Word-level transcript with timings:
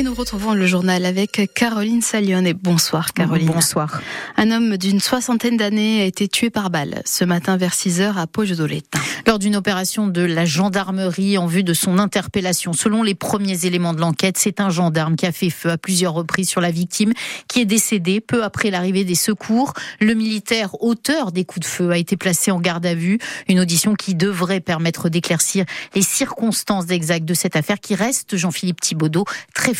Et 0.00 0.02
nous 0.02 0.14
retrouvons 0.14 0.54
le 0.54 0.66
journal 0.66 1.04
avec 1.04 1.52
Caroline 1.54 2.00
Salion. 2.00 2.42
Et 2.46 2.54
bonsoir 2.54 3.12
Caroline. 3.12 3.50
Bonsoir. 3.52 4.00
Un 4.38 4.50
homme 4.50 4.78
d'une 4.78 4.98
soixantaine 4.98 5.58
d'années 5.58 6.00
a 6.00 6.06
été 6.06 6.26
tué 6.26 6.48
par 6.48 6.70
balle 6.70 7.02
ce 7.04 7.22
matin 7.26 7.58
vers 7.58 7.74
6 7.74 8.00
heures 8.00 8.16
à 8.16 8.26
Poggio-d'Oletta. 8.26 8.98
Lors 9.26 9.38
d'une 9.38 9.56
opération 9.56 10.06
de 10.06 10.22
la 10.22 10.46
gendarmerie 10.46 11.36
en 11.36 11.46
vue 11.46 11.64
de 11.64 11.74
son 11.74 11.98
interpellation. 11.98 12.72
Selon 12.72 13.02
les 13.02 13.14
premiers 13.14 13.66
éléments 13.66 13.92
de 13.92 14.00
l'enquête, 14.00 14.38
c'est 14.38 14.62
un 14.62 14.70
gendarme 14.70 15.16
qui 15.16 15.26
a 15.26 15.32
fait 15.32 15.50
feu 15.50 15.68
à 15.68 15.76
plusieurs 15.76 16.14
reprises 16.14 16.48
sur 16.48 16.62
la 16.62 16.70
victime 16.70 17.12
qui 17.46 17.60
est 17.60 17.66
décédé 17.66 18.22
peu 18.22 18.42
après 18.42 18.70
l'arrivée 18.70 19.04
des 19.04 19.14
secours. 19.14 19.74
Le 20.00 20.14
militaire 20.14 20.82
auteur 20.82 21.30
des 21.30 21.44
coups 21.44 21.66
de 21.66 21.70
feu 21.70 21.90
a 21.90 21.98
été 21.98 22.16
placé 22.16 22.50
en 22.50 22.58
garde 22.58 22.86
à 22.86 22.94
vue. 22.94 23.18
Une 23.48 23.60
audition 23.60 23.94
qui 23.94 24.14
devrait 24.14 24.60
permettre 24.60 25.10
d'éclaircir 25.10 25.66
les 25.94 26.00
circonstances 26.00 26.88
exactes 26.88 27.26
de 27.26 27.34
cette 27.34 27.54
affaire 27.54 27.80
qui 27.80 27.94
reste, 27.94 28.38
Jean-Philippe 28.38 28.80
Thibaudot, 28.80 29.26
très 29.52 29.74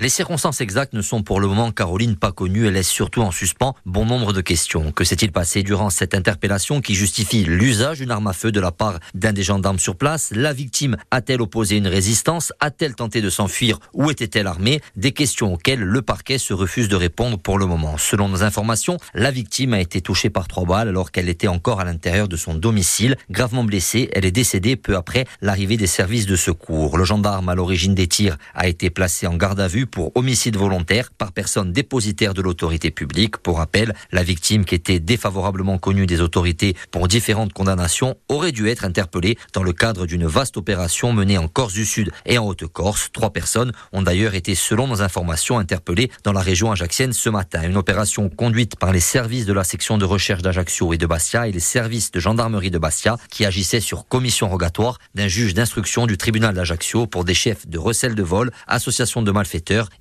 les 0.00 0.08
circonstances 0.08 0.60
exactes 0.60 0.94
ne 0.94 1.02
sont 1.02 1.22
pour 1.22 1.40
le 1.40 1.46
moment, 1.46 1.70
Caroline, 1.70 2.16
pas 2.16 2.32
connues. 2.32 2.66
Elle 2.66 2.74
laisse 2.74 2.88
surtout 2.88 3.22
en 3.22 3.30
suspens 3.30 3.74
bon 3.86 4.04
nombre 4.04 4.32
de 4.32 4.40
questions. 4.40 4.92
Que 4.92 5.04
s'est-il 5.04 5.32
passé 5.32 5.62
durant 5.62 5.90
cette 5.90 6.14
interpellation 6.14 6.80
qui 6.80 6.94
justifie 6.94 7.44
l'usage 7.44 7.98
d'une 7.98 8.10
arme 8.10 8.26
à 8.26 8.32
feu 8.32 8.52
de 8.52 8.60
la 8.60 8.72
part 8.72 8.98
d'un 9.14 9.32
des 9.32 9.42
gendarmes 9.42 9.78
sur 9.78 9.96
place? 9.96 10.30
La 10.34 10.52
victime 10.52 10.96
a-t-elle 11.10 11.42
opposé 11.42 11.76
une 11.76 11.86
résistance? 11.86 12.52
A-t-elle 12.60 12.94
tenté 12.94 13.20
de 13.20 13.30
s'enfuir? 13.30 13.78
Où 13.92 14.10
était-elle 14.10 14.46
armée? 14.46 14.80
Des 14.96 15.12
questions 15.12 15.54
auxquelles 15.54 15.82
le 15.82 16.02
parquet 16.02 16.38
se 16.38 16.52
refuse 16.52 16.88
de 16.88 16.96
répondre 16.96 17.38
pour 17.38 17.58
le 17.58 17.66
moment. 17.66 17.98
Selon 17.98 18.28
nos 18.28 18.42
informations, 18.42 18.96
la 19.14 19.30
victime 19.30 19.74
a 19.74 19.80
été 19.80 20.00
touchée 20.00 20.30
par 20.30 20.48
trois 20.48 20.64
balles 20.64 20.88
alors 20.88 21.10
qu'elle 21.10 21.28
était 21.28 21.48
encore 21.48 21.80
à 21.80 21.84
l'intérieur 21.84 22.28
de 22.28 22.36
son 22.36 22.54
domicile. 22.54 23.16
Gravement 23.30 23.64
blessée, 23.64 24.10
elle 24.12 24.24
est 24.24 24.32
décédée 24.32 24.76
peu 24.76 24.96
après 24.96 25.26
l'arrivée 25.40 25.76
des 25.76 25.86
services 25.86 26.26
de 26.26 26.36
secours. 26.36 26.98
Le 26.98 27.04
gendarme 27.04 27.48
à 27.48 27.54
l'origine 27.54 27.94
des 27.94 28.06
tirs 28.06 28.36
a 28.54 28.68
été 28.68 28.90
placé 28.90 29.26
en 29.26 29.36
garde 29.36 29.51
vue 29.54 29.86
pour 29.86 30.12
homicide 30.16 30.56
volontaire 30.56 31.10
par 31.10 31.32
personne 31.32 31.72
dépositaire 31.72 32.34
de 32.34 32.42
l'autorité 32.42 32.90
publique. 32.90 33.36
Pour 33.38 33.58
rappel, 33.58 33.94
la 34.10 34.22
victime 34.22 34.64
qui 34.64 34.74
était 34.74 35.00
défavorablement 35.00 35.78
connue 35.78 36.06
des 36.06 36.20
autorités 36.20 36.74
pour 36.90 37.08
différentes 37.08 37.52
condamnations 37.52 38.16
aurait 38.28 38.52
dû 38.52 38.68
être 38.68 38.84
interpellée 38.84 39.38
dans 39.52 39.62
le 39.62 39.72
cadre 39.72 40.06
d'une 40.06 40.26
vaste 40.26 40.56
opération 40.56 41.12
menée 41.12 41.38
en 41.38 41.48
Corse 41.48 41.74
du 41.74 41.86
Sud 41.86 42.10
et 42.26 42.38
en 42.38 42.46
Haute-Corse. 42.46 43.10
Trois 43.12 43.30
personnes 43.30 43.72
ont 43.92 44.02
d'ailleurs 44.02 44.34
été, 44.34 44.54
selon 44.54 44.86
nos 44.86 45.02
informations, 45.02 45.58
interpellées 45.58 46.10
dans 46.24 46.32
la 46.32 46.40
région 46.40 46.72
ajaxienne 46.72 47.12
ce 47.12 47.30
matin. 47.30 47.62
Une 47.62 47.76
opération 47.76 48.28
conduite 48.28 48.76
par 48.76 48.92
les 48.92 49.00
services 49.00 49.46
de 49.46 49.52
la 49.52 49.64
section 49.64 49.98
de 49.98 50.04
recherche 50.04 50.42
d'Ajaccio 50.42 50.92
et 50.92 50.98
de 50.98 51.06
Bastia 51.06 51.48
et 51.48 51.52
les 51.52 51.60
services 51.60 52.10
de 52.10 52.20
gendarmerie 52.20 52.70
de 52.70 52.78
Bastia 52.78 53.16
qui 53.30 53.44
agissaient 53.44 53.80
sur 53.80 54.06
commission 54.06 54.48
rogatoire 54.48 54.98
d'un 55.14 55.28
juge 55.28 55.54
d'instruction 55.54 56.06
du 56.06 56.16
tribunal 56.16 56.54
d'Ajaccio 56.54 57.06
pour 57.06 57.24
des 57.24 57.34
chefs 57.34 57.66
de 57.66 57.78
recel 57.78 58.14
de 58.14 58.22
vol, 58.22 58.50
association 58.66 59.22
de 59.22 59.30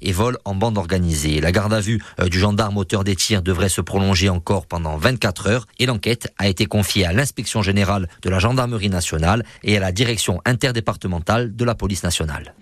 et 0.02 0.11
vol 0.11 0.38
en 0.45 0.56
bande 0.56 0.78
organisée. 0.78 1.42
La 1.42 1.52
garde 1.52 1.73
à 1.73 1.80
vue 1.80 2.02
euh, 2.20 2.28
du 2.28 2.39
gendarme 2.39 2.78
auteur 2.78 3.03
des 3.03 3.16
tirs 3.16 3.42
devrait 3.42 3.70
se 3.70 3.81
prolonger 3.81 4.30
encore 4.30 4.66
pendant 4.66 4.98
24 4.98 5.48
heures 5.48 5.67
et 5.80 5.86
l'enquête 5.86 6.33
a 6.38 6.48
été 6.48 6.66
confiée 6.66 7.06
à 7.06 7.14
l'inspection 7.14 7.61
générale 7.61 8.08
de 8.22 8.30
la 8.30 8.39
gendarmerie 8.39 8.89
nationale 8.89 9.44
et 9.64 9.78
à 9.78 9.80
la 9.80 9.92
direction 9.92 10.42
interdépartementale 10.45 11.56
de 11.56 11.66
la 11.66 11.75
police 11.75 12.03
nationale. 12.03 12.53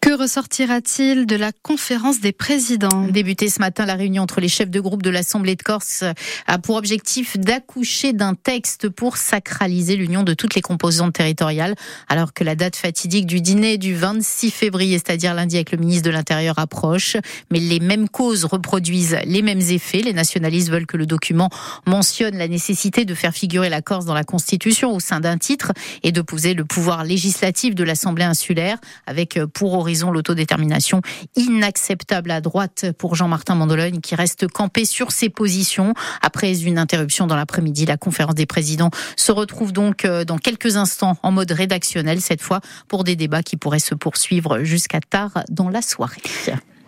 Que 0.00 0.18
ressortira-t-il 0.18 1.26
de 1.26 1.36
la 1.36 1.52
conférence 1.52 2.20
des 2.20 2.32
présidents? 2.32 3.06
Débuté 3.08 3.50
ce 3.50 3.60
matin, 3.60 3.84
la 3.84 3.96
réunion 3.96 4.22
entre 4.22 4.40
les 4.40 4.48
chefs 4.48 4.70
de 4.70 4.80
groupe 4.80 5.02
de 5.02 5.10
l'Assemblée 5.10 5.56
de 5.56 5.62
Corse 5.62 6.04
a 6.46 6.58
pour 6.58 6.76
objectif 6.76 7.36
d'accoucher 7.36 8.14
d'un 8.14 8.34
texte 8.34 8.88
pour 8.88 9.18
sacraliser 9.18 9.96
l'union 9.96 10.22
de 10.22 10.32
toutes 10.32 10.54
les 10.54 10.62
composantes 10.62 11.12
territoriales, 11.12 11.74
alors 12.08 12.32
que 12.32 12.44
la 12.44 12.54
date 12.54 12.76
fatidique 12.76 13.26
du 13.26 13.42
dîner 13.42 13.76
du 13.76 13.94
26 13.94 14.50
février, 14.50 14.96
c'est-à-dire 14.96 15.34
lundi 15.34 15.56
avec 15.56 15.70
le 15.70 15.76
ministre 15.76 16.06
de 16.06 16.10
l'Intérieur, 16.10 16.58
approche. 16.58 17.18
Mais 17.50 17.60
les 17.60 17.78
mêmes 17.78 18.08
causes 18.08 18.46
reproduisent 18.46 19.18
les 19.26 19.42
mêmes 19.42 19.60
effets. 19.60 20.00
Les 20.00 20.14
nationalistes 20.14 20.70
veulent 20.70 20.86
que 20.86 20.96
le 20.96 21.04
document 21.04 21.50
mentionne 21.86 22.38
la 22.38 22.48
nécessité 22.48 23.04
de 23.04 23.14
faire 23.14 23.34
figurer 23.34 23.68
la 23.68 23.82
Corse 23.82 24.06
dans 24.06 24.14
la 24.14 24.24
Constitution 24.24 24.94
au 24.94 24.98
sein 24.98 25.20
d'un 25.20 25.36
titre 25.36 25.72
et 26.02 26.10
de 26.10 26.22
poser 26.22 26.54
le 26.54 26.64
pouvoir 26.64 27.04
législatif 27.04 27.74
de 27.74 27.84
l'Assemblée 27.84 28.24
insulaire 28.24 28.78
avec 29.06 29.38
pour 29.52 29.74
origine 29.74 29.89
l'autodétermination. 30.10 31.02
Inacceptable 31.36 32.30
à 32.30 32.40
droite 32.40 32.86
pour 32.98 33.14
Jean-Martin 33.14 33.54
Mandologne 33.54 34.00
qui 34.00 34.14
reste 34.14 34.46
campé 34.48 34.84
sur 34.84 35.12
ses 35.12 35.28
positions. 35.28 35.94
Après 36.22 36.60
une 36.62 36.78
interruption 36.78 37.26
dans 37.26 37.36
l'après-midi, 37.36 37.86
la 37.86 37.96
conférence 37.96 38.34
des 38.34 38.46
présidents 38.46 38.90
se 39.16 39.32
retrouve 39.32 39.72
donc 39.72 40.04
euh, 40.04 40.24
dans 40.24 40.38
quelques 40.38 40.76
instants 40.76 41.16
en 41.22 41.32
mode 41.32 41.50
rédactionnel, 41.50 42.20
cette 42.20 42.42
fois 42.42 42.60
pour 42.88 43.04
des 43.04 43.16
débats 43.16 43.42
qui 43.42 43.56
pourraient 43.56 43.78
se 43.78 43.94
poursuivre 43.94 44.62
jusqu'à 44.62 45.00
tard 45.00 45.44
dans 45.50 45.68
la 45.68 45.82
soirée. 45.82 46.22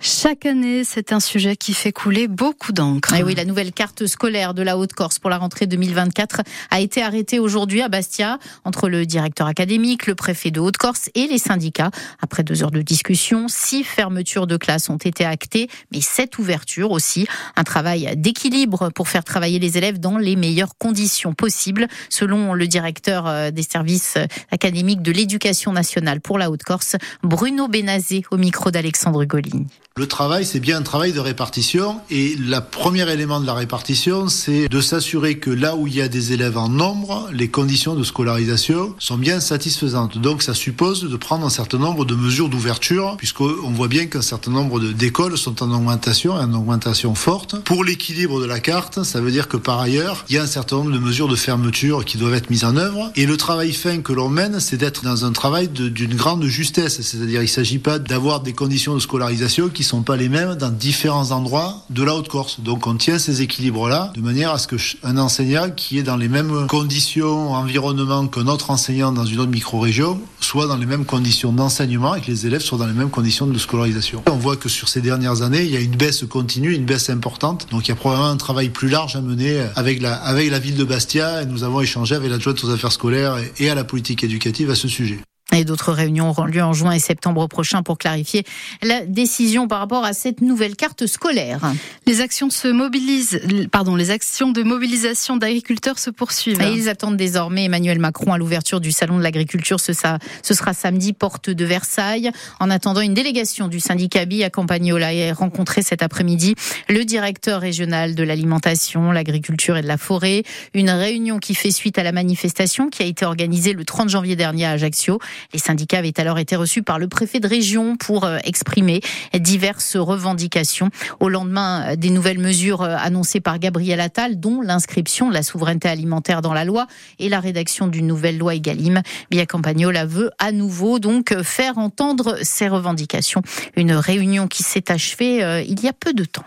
Chaque 0.05 0.47
année, 0.47 0.83
c'est 0.83 1.13
un 1.13 1.21
sujet 1.21 1.55
qui 1.55 1.73
fait 1.75 1.93
couler 1.93 2.27
beaucoup 2.27 2.73
d'encre. 2.73 3.15
Et 3.15 3.23
oui, 3.23 3.37
la 3.37 3.45
nouvelle 3.45 3.71
carte 3.71 4.05
scolaire 4.07 4.53
de 4.53 4.61
la 4.61 4.77
Haute-Corse 4.77 5.21
pour 5.21 5.31
la 5.31 5.39
rentrée 5.39 5.69
2024 5.69 6.41
a 6.73 6.81
été 6.81 7.05
arrêtée 7.05 7.39
aujourd'hui 7.39 7.83
à 7.83 7.89
Bastia 7.89 8.41
entre 8.65 8.89
le 8.89 9.07
directeur 9.07 9.47
académique, 9.47 10.09
le 10.09 10.17
préfet 10.17 10.51
de 10.51 10.59
Haute-Corse 10.59 11.09
et 11.15 11.29
les 11.29 11.39
syndicats. 11.39 11.93
Après 12.21 12.43
deux 12.43 12.65
heures 12.65 12.73
de 12.73 12.83
discussion, 12.83 13.47
six 13.47 13.85
fermetures 13.85 14.49
de 14.49 14.57
classes 14.57 14.91
ont 14.91 14.97
été 14.97 15.25
actées, 15.25 15.69
mais 15.93 16.01
sept 16.01 16.37
ouvertures 16.37 16.91
aussi. 16.91 17.29
Un 17.55 17.63
travail 17.63 18.13
d'équilibre 18.17 18.91
pour 18.91 19.07
faire 19.09 19.23
travailler 19.23 19.61
les 19.61 19.79
élèves 19.79 20.01
dans 20.01 20.19
les 20.19 20.35
meilleures 20.35 20.77
conditions 20.79 21.33
possibles, 21.33 21.87
selon 22.09 22.55
le 22.55 22.67
directeur 22.67 23.29
euh, 23.29 23.51
des 23.53 23.63
services 23.63 24.19
académiques 24.51 25.03
de 25.03 25.13
l'éducation 25.13 25.71
nationale 25.73 26.21
pour 26.21 26.41
la 26.41 26.51
Haute-Corse, 26.51 26.97
Bruno 27.23 27.69
Benazé, 27.69 28.25
au 28.33 28.37
micro 28.37 28.73
d'Alexandre 28.73 29.25
Golini. 29.25 29.69
Le 29.99 30.07
travail, 30.07 30.47
c'est 30.47 30.59
bien 30.59 30.79
un 30.79 30.83
travail 30.83 31.13
de 31.13 31.21
répartition 31.21 32.01
et 32.09 32.35
le 32.37 32.59
premier 32.61 33.07
élément 33.13 33.43
de 33.43 33.47
la 33.47 33.53
répartition, 33.53 34.29
c'est 34.29 34.67
de 34.67 34.81
s'assurer 34.81 35.37
que 35.37 35.51
là 35.51 35.77
où 35.77 35.87
il 35.87 35.95
y 35.95 36.01
a 36.01 36.09
des 36.09 36.33
élèves 36.33 36.57
en 36.57 36.71
nombre, 36.71 37.29
les 37.31 37.49
conditions 37.49 37.95
de 37.95 38.03
scolarisation 38.03 38.95
sont 38.99 39.19
bien 39.19 39.39
satisfaisantes. 39.39 40.17
Donc 40.17 40.43
ça 40.43 40.55
suppose 40.55 41.03
de 41.03 41.17
prendre 41.19 41.45
un 41.45 41.51
certain 41.51 41.77
nombre 41.77 42.07
de 42.07 42.15
mesures 42.15 42.49
d'ouverture, 42.49 43.17
puisqu'on 43.19 43.71
voit 43.73 43.89
bien 43.89 44.07
qu'un 44.07 44.23
certain 44.23 44.51
nombre 44.51 44.81
d'écoles 44.81 45.37
sont 45.37 45.63
en 45.63 45.71
augmentation, 45.71 46.33
en 46.33 46.55
augmentation 46.55 47.15
forte. 47.15 47.63
Pour 47.63 47.85
l'équilibre 47.85 48.41
de 48.41 48.47
la 48.47 48.61
carte, 48.61 49.03
ça 49.03 49.21
veut 49.21 49.31
dire 49.31 49.47
que 49.47 49.59
par 49.59 49.79
ailleurs, 49.79 50.25
il 50.31 50.37
y 50.37 50.39
a 50.39 50.43
un 50.43 50.47
certain 50.47 50.77
nombre 50.77 50.93
de 50.93 50.99
mesures 50.99 51.29
de 51.29 51.37
fermeture 51.37 52.07
qui 52.07 52.17
doivent 52.17 52.33
être 52.33 52.49
mises 52.49 52.65
en 52.65 52.79
œuvre. 52.79 53.13
Et 53.15 53.27
le 53.27 53.37
travail 53.37 53.75
fin 53.75 54.01
que 54.01 54.15
l'on 54.15 54.31
mène, 54.31 54.59
c'est 54.59 54.79
d'être 54.79 55.05
dans 55.05 55.27
un 55.27 55.33
travail 55.33 55.69
d'une 55.69 56.15
grande 56.15 56.45
justesse, 56.47 57.03
c'est-à-dire 57.03 57.43
il 57.43 57.45
ne 57.45 57.51
s'agit 57.51 57.79
pas 57.79 57.99
d'avoir 57.99 58.41
des 58.41 58.55
conditions 58.55 58.95
de 58.95 59.01
scolarisation 59.01 59.69
qui 59.69 59.82
sont 59.85 60.03
pas 60.03 60.17
les 60.17 60.29
mêmes 60.29 60.55
dans 60.55 60.71
différents 60.71 61.31
endroits 61.31 61.83
de 61.91 62.03
la 62.03 62.15
Haute-Corse. 62.15 62.61
Donc 62.61 62.87
on 62.87 62.97
tient 62.97 63.19
ces 63.19 63.43
équilibres-là 63.43 64.13
de 64.15 64.21
manière 64.21 64.53
à 64.53 64.59
ce 64.59 64.67
que 64.67 64.77
un 65.03 65.19
enseignant 65.19 65.71
qui 65.71 65.99
est 65.99 66.03
dans 66.03 66.17
les 66.17 66.29
mêmes 66.29 66.67
conditions, 66.69 67.53
environnement 67.53 68.27
qu'un 68.27 68.47
autre 68.47 68.71
enseignant 68.71 69.13
dans 69.13 69.25
une 69.25 69.41
autre 69.41 69.51
micro-région 69.51 70.21
soit 70.41 70.67
dans 70.67 70.77
les 70.77 70.87
mêmes 70.87 71.05
conditions 71.05 71.53
d'enseignement 71.53 72.15
et 72.15 72.21
que 72.21 72.31
les 72.31 72.47
élèves 72.47 72.63
soient 72.63 72.79
dans 72.79 72.87
les 72.87 72.93
mêmes 72.93 73.11
conditions 73.11 73.47
de 73.47 73.59
scolarisation. 73.59 74.23
On 74.31 74.37
voit 74.37 74.57
que 74.57 74.69
sur 74.69 74.89
ces 74.89 75.01
dernières 75.01 75.43
années, 75.43 75.63
il 75.63 75.71
y 75.71 75.77
a 75.77 75.81
une 75.81 75.97
baisse 75.97 76.25
continue, 76.25 76.75
une 76.75 76.85
baisse 76.85 77.11
importante. 77.11 77.67
Donc 77.71 77.87
il 77.87 77.91
y 77.91 77.93
a 77.93 77.97
probablement 77.97 78.29
un 78.29 78.37
travail 78.37 78.69
plus 78.69 78.89
large 78.89 79.17
à 79.17 79.21
mener 79.21 79.65
avec 79.77 80.03
la, 80.03 80.15
avec 80.15 80.51
la 80.51 80.59
ville 80.59 80.77
de 80.77 80.85
Bastia 80.85 81.43
et 81.43 81.47
nous 81.47 81.65
avons 81.65 81.81
échangé 81.81 82.15
avec 82.15 82.31
l'adjointe 82.31 82.63
aux 82.65 82.71
affaires 82.71 82.93
scolaires 82.93 83.37
et 83.59 83.71
à 83.71 83.75
la 83.75 83.85
politique 83.85 84.25
éducative 84.25 84.71
à 84.71 84.75
ce 84.75 84.89
sujet. 84.89 85.19
Et 85.53 85.65
d'autres 85.65 85.93
réunions 85.93 86.31
auront 86.31 86.45
lieu 86.45 86.63
en 86.63 86.73
juin 86.73 86.93
et 86.93 86.99
septembre 86.99 87.47
prochain 87.47 87.83
pour 87.83 87.99
clarifier 87.99 88.45
la 88.83 89.05
décision 89.05 89.69
par 89.69 89.81
rapport 89.81 90.05
à 90.05 90.15
cette 90.15 90.41
nouvelle 90.41 90.77
carte 90.77 91.07
scolaire. 91.07 91.61
Les 92.07 92.21
actions 92.21 92.49
se 92.49 92.69
mobilisent, 92.69 93.41
pardon, 93.71 93.95
les 93.95 94.11
actions 94.11 94.51
de 94.51 94.63
mobilisation 94.63 95.37
d'agriculteurs 95.37 95.99
se 95.99 96.11
poursuivent. 96.11 96.61
Et 96.63 96.73
ils 96.73 96.89
attendent 96.89 97.17
désormais 97.17 97.65
Emmanuel 97.65 97.99
Macron 97.99 98.33
à 98.33 98.39
l'ouverture 98.39 98.81
du 98.81 98.93
salon 98.93 99.19
de 99.19 99.23
l'agriculture. 99.23 99.79
Ce, 99.79 99.93
ce 99.93 100.55
sera 100.55 100.73
samedi, 100.73 101.13
porte 101.13 101.51
de 101.51 101.65
Versailles. 101.65 102.31
En 102.59 102.71
attendant, 102.71 103.01
une 103.01 103.15
délégation 103.15 103.69
du 103.69 103.81
syndicat 103.81 104.25
BI 104.25 104.45
accompagnée 104.45 104.93
au 104.93 105.03
a 105.03 105.33
rencontré 105.33 105.83
cet 105.83 106.03
après-midi 106.03 106.55
le 106.89 107.05
directeur 107.05 107.61
régional 107.61 108.15
de 108.15 108.23
l'alimentation, 108.23 109.11
l'agriculture 109.11 109.77
et 109.77 109.83
de 109.83 109.89
la 109.89 109.99
forêt. 109.99 110.45
Une 110.75 110.91
réunion 110.91 111.39
qui 111.39 111.55
fait 111.55 111.71
suite 111.71 111.99
à 111.99 112.03
la 112.03 112.13
manifestation 112.13 112.89
qui 112.89 113.03
a 113.03 113.07
été 113.07 113.25
organisée 113.25 113.73
le 113.73 113.85
30 113.85 114.09
janvier 114.09 114.37
dernier 114.37 114.67
à 114.67 114.71
Ajaccio. 114.71 115.19
Les 115.53 115.59
syndicats 115.59 115.99
avaient 115.99 116.19
alors 116.19 116.39
été 116.39 116.57
reçus 116.57 116.83
par 116.83 116.99
le 116.99 117.09
préfet 117.09 117.41
de 117.41 117.49
région 117.49 117.97
pour 117.97 118.25
euh, 118.25 118.39
exprimer 118.45 119.01
diverses 119.35 119.97
revendications 119.97 120.91
au 121.21 121.29
lendemain 121.29 121.97
des 121.97 122.11
nouvelles 122.11 122.39
mesures 122.39 122.83
annoncées 122.83 123.41
par 123.41 123.59
Gabriel 123.59 124.01
Attal, 124.01 124.41
dont 124.41 124.61
l'inscription 124.61 125.29
de 125.29 125.35
la 125.35 125.43
souveraineté 125.43 125.89
alimentaire 125.89 126.43
dans 126.43 126.55
la 126.55 126.65
loi 126.65 126.87
et 127.19 127.29
la 127.29 127.41
rédaction 127.41 127.87
d'une 127.87 128.07
nouvelle 128.07 128.39
loi 128.39 128.55
Egalim. 128.55 129.03
Bia 129.31 129.47
Campagno 129.47 129.91
la 129.91 130.07
veut 130.07 130.31
à 130.39 130.53
nouveau 130.53 130.99
donc 130.99 131.35
faire 131.43 131.79
entendre 131.79 132.39
ses 132.43 132.69
revendications. 132.69 133.43
Une 133.77 133.93
réunion 133.93 134.49
qui 134.49 134.63
s'est 134.63 134.91
achevée 134.91 135.65
il 135.67 135.83
y 135.83 135.89
a 135.89 135.93
peu 135.93 136.13
de 136.13 136.25
temps. 136.25 136.45